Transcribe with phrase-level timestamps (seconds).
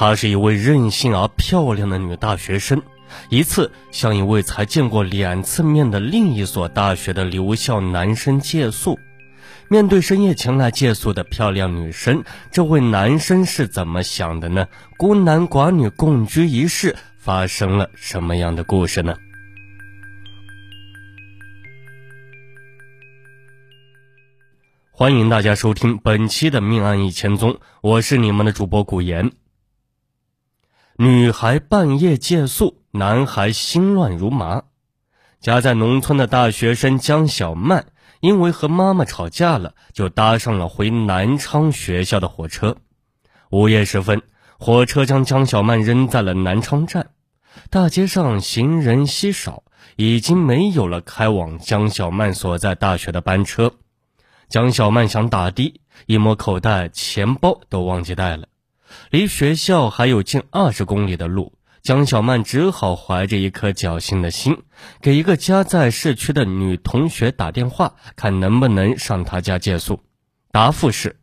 [0.00, 2.80] 她是一位任性而漂亮的女大学生。
[3.30, 8.96] 一次，向一位才见过两次面的另一所大学的留校男生借宿。
[9.66, 12.22] 面对深夜前来借宿的漂亮女生，
[12.52, 14.68] 这位男生是怎么想的呢？
[14.96, 19.16] 孤男寡女共居一室，发生了什么样的故事呢？
[24.92, 29.32] 欢迎大家收听本期的《命案一千宗》，我是你们的主播古言。
[31.00, 34.64] 女孩半夜借宿，男孩心乱如麻。
[35.38, 37.86] 家在农村的大学生江小曼。
[38.18, 42.78] 因为和妈妈吵架了，就搭上了回南昌学校的火车。
[43.50, 44.22] 午夜时分，
[44.58, 47.10] 火车将江小曼扔在了南昌站。
[47.70, 49.62] 大街上行人稀少，
[49.94, 53.74] 已经没有了开往江小曼所在大学的班车。
[54.48, 58.48] 江小曼想打的，一摸口袋，钱包都忘记带了。
[59.10, 61.54] 离学校还有近二十公里的路。
[61.80, 64.62] 江小曼只好怀着一颗侥幸的心，
[65.00, 70.00] 给一个家在市区的女同学打电话，看能不能上她家借宿。
[70.50, 71.20] 答复是：“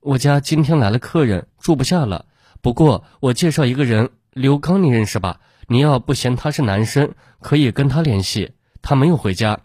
[0.00, 2.26] 我家今天来了客人，住不下了。
[2.60, 5.40] 不过我介绍一个人，刘刚，你认识吧？
[5.68, 8.52] 你要不嫌他是男生，可以跟他联系。
[8.82, 9.60] 他没有回家。”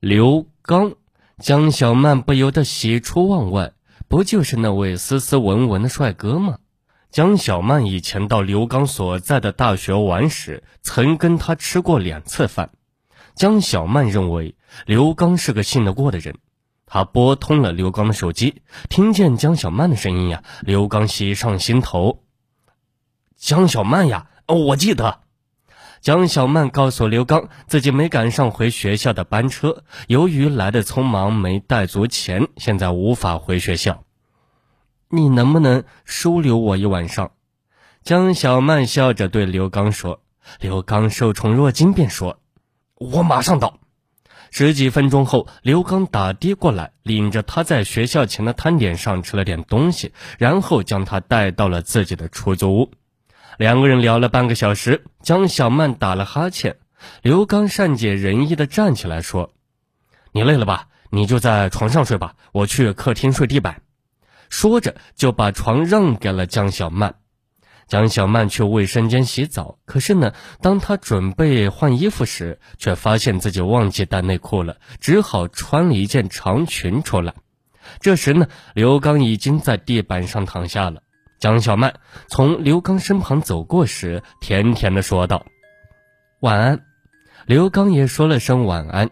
[0.00, 0.94] 刘刚，
[1.38, 3.72] 江小曼不由得喜出望外，
[4.08, 6.58] 不就是那位斯斯文文的帅哥吗？
[7.10, 12.70] 江小曼以前到刘刚所在的大学玩时，曾跟他吃过两次饭。
[13.34, 16.36] 江小曼认为刘刚是个信得过的人，
[16.86, 22.24] 他拨通了刘刚的手机，听见江小曼的声音呀，刘刚喜上心头。
[23.36, 25.20] 江小曼呀，我记得。
[26.00, 34.04] 江小曼告诉刘刚，自己没赶上回学校的班车，由于来的匆忙，没带足钱，现在无法回学校。
[35.10, 37.32] 你能不能收留我一晚上？
[38.04, 40.20] 江小曼笑着对刘刚说。
[40.60, 42.38] 刘刚受宠若惊，便说
[42.96, 43.80] ：“我马上到。”
[44.50, 52.90] 十几分钟后，刘刚打的过来，领着他在学校前的摊点上吃了点东西，然后将他带到了自己的出租屋。
[53.56, 56.76] 两个人聊了半个小时，江小曼打了哈欠，
[57.22, 59.52] 刘刚善解人意的站起来说
[60.32, 60.88] ：“你累了吧？
[61.10, 63.82] 你就在床上睡吧，我去客厅睡地板。”
[64.50, 67.16] 说着，就把床让给了江小曼。
[67.88, 77.34] 江小曼去卫生间洗澡，可是呢，当她准备换衣服时，却发现自己忘记带内裤了，只好穿了一件长裙出来。
[78.00, 81.02] 这时呢，刘刚已经在地板上躺下了。
[81.38, 85.46] 江小曼从刘刚身旁走过时，甜甜的说道
[86.40, 86.84] ：“晚安。”
[87.46, 89.10] 刘刚也说了声晚安，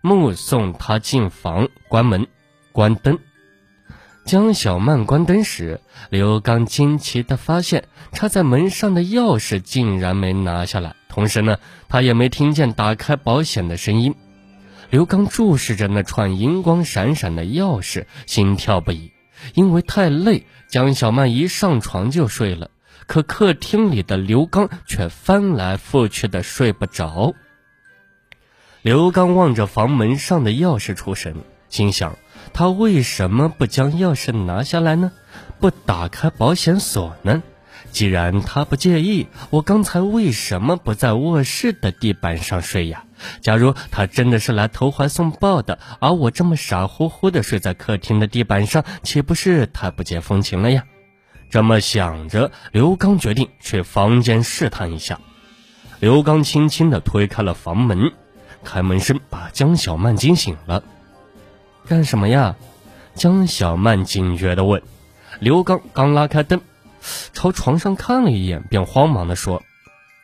[0.00, 2.26] 目送她进房，关门，
[2.72, 3.18] 关灯。
[4.24, 14.14] 江小曼关灯时，刘刚惊奇地发现插在门上的钥匙竟然没拿下来，同时呢，他也没听见打开保险的声音。
[14.88, 19.12] 刘刚注视着那串银光闪闪的钥匙，心跳不已。
[19.54, 22.70] 因为太累，江小曼一上床就睡了，
[23.06, 27.34] 可客厅里的刘刚却翻来覆去的睡不着。
[28.82, 31.36] 刘刚望着房门上的钥匙出神，
[31.68, 32.16] 心想。
[32.52, 35.12] 他为什么不将钥匙拿下来呢？
[35.60, 37.42] 不打开保险锁呢？
[37.92, 43.04] 既然他不介意，我刚才为什么不在卧室的地板上睡呀？
[43.40, 50.84] 假如他真的是来投怀送抱的，而我这么傻乎乎的睡在客厅的地板上，岂不是太不解风情了呀？
[51.50, 55.18] 这么想着，刘刚决定去房间试探一下。
[55.98, 58.12] 刘刚轻轻地推开了房门，
[58.64, 60.82] 开门声把江小曼惊醒了。
[61.88, 62.56] 干什么呀？
[63.14, 64.80] 江小曼警觉地问。
[65.40, 66.60] 刘刚刚拉开灯，
[67.32, 69.62] 朝床上看了一眼，便慌忙地说：“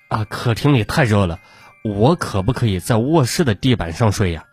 [0.09, 1.41] 啊，客厅里太热了，
[1.87, 4.45] 我可不可以在卧室的地板上睡呀？”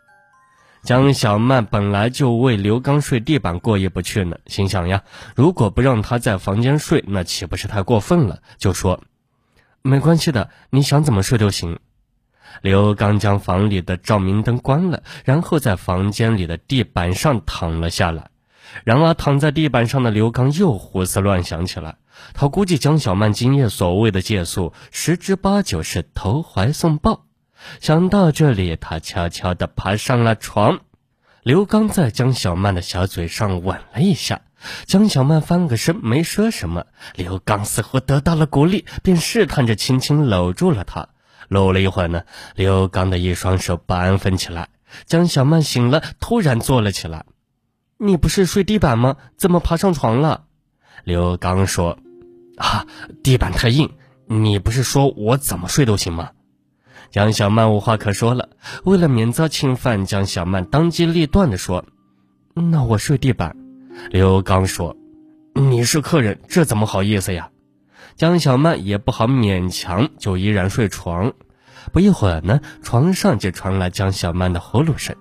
[0.83, 8.39] 江小曼本来就为刘刚睡地板过意不去呢，心想呀，如果不让他在房间睡，那岂不是太过分了？
[8.57, 9.01] 就说
[9.81, 11.79] ：“没关系的，你想怎么睡都行。”
[12.61, 18.29] 刘刚将房里的照明灯关了，然后在房间里的地板上躺了下来。
[18.83, 21.95] 然而，躺在地板上的刘刚又胡思乱想起来。
[22.33, 27.25] 他估计江小曼今夜所谓的借宿，十之八九是投怀送抱。
[27.79, 30.81] 想到这里，他悄悄地爬上了床。
[31.43, 34.41] 刘刚在江小曼的小嘴上吻了一下，
[34.85, 36.85] 江小曼翻个身，没说什么。
[37.15, 41.09] 刘刚似乎得到了鼓励，便试探着轻轻搂住了她。
[41.49, 42.23] 搂了一会儿呢，
[42.55, 44.69] 刘刚的一双手不安分起来。
[45.05, 47.25] 江小曼醒了，突然坐了起来。
[47.99, 49.17] “你不是睡地板吗？
[49.37, 50.45] 怎么爬上床了？”
[51.03, 51.97] 刘刚说。
[52.57, 52.85] 啊，
[53.23, 53.89] 地板太硬，
[54.27, 56.31] 你不是说我怎么睡都行吗？
[57.11, 58.49] 江小曼无话可说了，
[58.83, 61.85] 为了免遭侵犯，江小曼当机立断地说
[62.55, 63.55] ：“那我睡地板。”
[64.09, 64.95] 刘刚说
[65.53, 67.51] ：“你是客人，这怎么好意思呀？”
[68.15, 71.33] 江小曼也不好勉强，就依然睡床。
[71.91, 75.15] 不一会儿呢，床上就传来江小曼的呼噜声。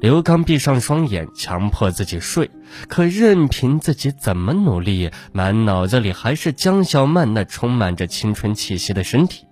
[0.00, 2.50] 刘刚闭上双眼，强迫自己睡，
[2.88, 9.46] 可任凭自己怎么努力，满脑子里还是江小曼那充满着青春气息的身体。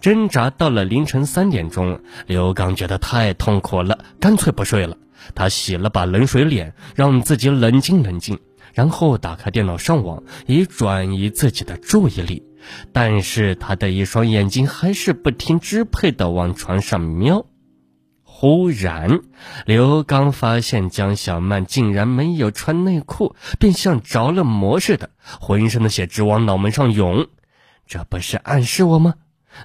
[0.00, 4.96] 挣扎到了凌晨三点钟，刘刚觉得太痛苦了，干脆不睡了。
[5.34, 8.38] 他洗了把冷水脸，让自己冷静冷静，
[8.74, 12.44] 然后打开电脑上网，以转移自己的注意力。
[12.92, 17.44] 但是他的一双眼睛还是不听支配的往床上瞄。
[18.42, 19.20] 忽然，
[19.66, 25.10] 刘刚发现江小曼竟然没有穿内裤，便像着了魔似的，
[25.40, 27.28] 浑身的血直往脑门上涌。
[27.86, 29.14] 这不是暗示我吗？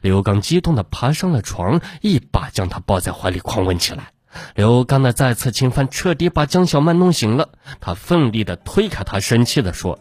[0.03, 4.12] 刘刚激动地爬上了床，一把将她抱在怀里，狂吻起来。
[4.53, 7.50] 刘刚的再次侵犯彻底把江小曼弄醒了，
[7.81, 9.97] 他奋力地推开她，生气地说：“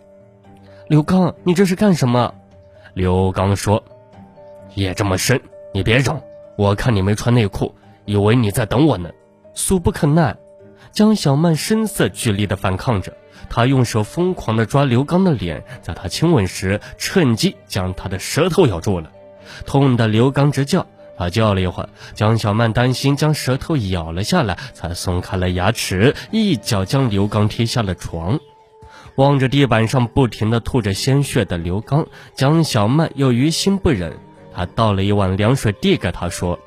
[0.86, 2.34] 刘刚，你这是干什么？”
[2.92, 3.82] 刘刚说
[4.76, 5.40] ：“夜这么深，
[5.72, 6.20] 你别嚷，
[6.58, 7.74] 我看你没穿内裤。”
[8.06, 9.10] 以为你在等我呢，
[9.52, 10.36] 俗不可耐。
[10.92, 13.14] 江小曼声色俱厉地反抗着，
[13.50, 19.10] 她用手疯狂地抓刘刚的脸，在他亲吻时，趁机将他的舌头咬住了，
[19.66, 20.86] 痛得刘刚直叫。
[21.18, 28.38] 他叫了一会儿，江小曼担心将舌头咬了下来，才松开了牙齿，一脚将刘刚踢下了床。
[29.16, 34.18] 望着地板上不停地吐着鲜血的刘刚，江小曼又于心不忍，
[34.54, 36.58] 她倒了一碗凉水递给他说。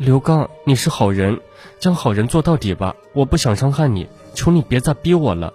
[0.00, 1.38] 刘刚，你是好人，
[1.78, 2.96] 将好人做到底吧。
[3.12, 5.52] 我不想伤害你，求你别再逼我了。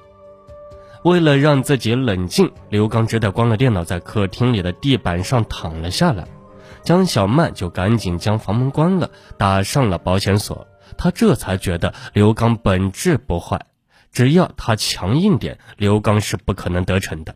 [1.04, 6.28] 为了让自己冷静，刘刚只得关了电脑，在客厅里的地板上躺了下来。
[6.84, 10.68] 江小曼就赶紧将房门关了，打上了保险锁。
[10.96, 13.66] 他这才觉得刘刚本质不坏，
[14.12, 17.34] 只要他强硬点，刘刚是不可能得逞的。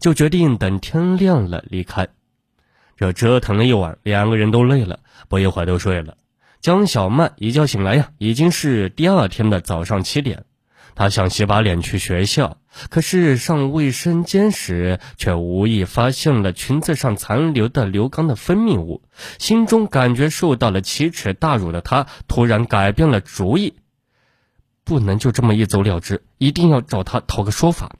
[0.00, 2.08] 就决定等天亮了离开。
[2.96, 4.98] 这折腾了一晚，两个人都累了，
[5.28, 6.16] 不一会儿都睡了。
[6.60, 10.44] 江小曼一觉醒来呀，已经是第二天的早上七点。
[10.94, 12.58] 她想洗把脸去学校，
[12.90, 19.00] 可是上卫生间时却无意发现了裙子上残留的刘刚的分泌物，
[19.38, 23.76] 心中感觉受到了奇耻大辱的她突然改变了主意，
[24.84, 27.96] 不能就这么一走了之，一定要找他讨个说法。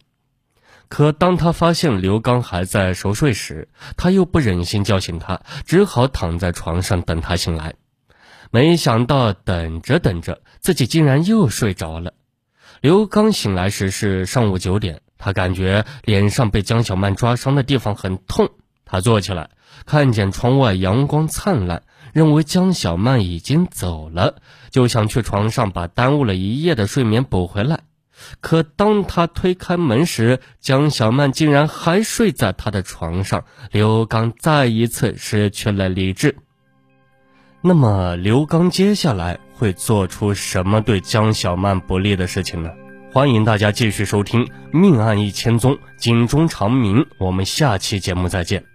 [0.88, 7.74] 可当他发现刘刚还在熟睡时，他又不忍心叫醒他，只好躺在床上等他醒来。
[8.50, 12.14] 没想到等着等着，自己竟然又睡着了。
[12.80, 18.50] 刘刚醒来时是上午九点，他感觉脸上被江小曼抓伤的地方很痛。
[18.84, 19.50] 他坐起来，
[19.86, 24.36] 看见窗外阳光灿烂，认为江小曼已经走了，
[24.70, 27.82] 就想去床上把耽误了一夜的睡眠补回来。
[28.40, 33.44] 可当他推开门时，江小曼竟然还睡在他的床上。
[33.70, 36.36] 刘刚再一次失去了理智。
[37.62, 42.70] 那么刘刚接下来会做出什么对江小曼不利的事情呢？
[43.12, 47.06] 欢迎大家继续收听《命案一千宗》，警钟长鸣。
[47.18, 48.69] 我们下期节目再见。